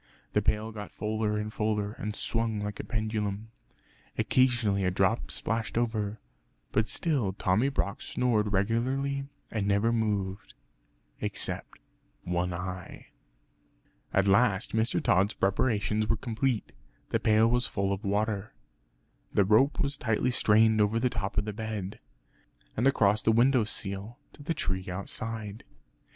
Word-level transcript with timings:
The 0.33 0.41
pail 0.41 0.71
got 0.71 0.91
fuller 0.91 1.37
and 1.37 1.53
fuller, 1.53 1.91
and 1.91 2.15
swung 2.15 2.59
like 2.59 2.79
a 2.79 2.83
pendulum. 2.83 3.51
Occasionally 4.17 4.83
a 4.83 4.89
drop 4.89 5.29
splashed 5.29 5.77
over; 5.77 6.19
but 6.71 6.87
still 6.87 7.33
Tommy 7.33 7.69
Brock 7.69 8.01
snored 8.01 8.51
regularly 8.51 9.25
and 9.51 9.67
never 9.67 9.91
moved, 9.93 10.55
except 11.19 11.77
one 12.23 12.51
eye. 12.51 13.09
At 14.11 14.27
last 14.27 14.75
Mr. 14.75 15.03
Tod's 15.03 15.35
preparations 15.35 16.07
were 16.07 16.17
complete. 16.17 16.71
The 17.09 17.19
pail 17.19 17.47
was 17.47 17.67
full 17.67 17.93
of 17.93 18.03
water; 18.03 18.55
the 19.31 19.45
rope 19.45 19.79
was 19.81 19.97
tightly 19.97 20.31
strained 20.31 20.81
over 20.81 20.99
the 20.99 21.11
top 21.11 21.37
of 21.37 21.45
the 21.45 21.53
bed, 21.53 21.99
and 22.75 22.87
across 22.87 23.21
the 23.21 23.31
window 23.31 23.65
sill 23.65 24.17
to 24.33 24.41
the 24.41 24.55
tree 24.55 24.89
outside. 24.89 25.63